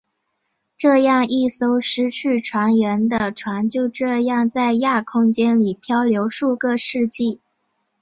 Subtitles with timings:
[0.77, 7.39] 这样一艘失去船员的船就这样在亚空间里飘流数个世纪。